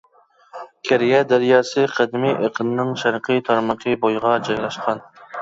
[0.87, 5.07] كېرىيە دەرياسى قەدىمىي ئېقىنىنىڭ شەرقى تارمىقى بويىغا جايلاشقان.